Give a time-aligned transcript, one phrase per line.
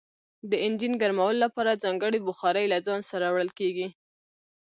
[0.49, 3.87] د انجن ګرمولو لپاره ځانګړي بخارۍ له ځان سره وړل کیږي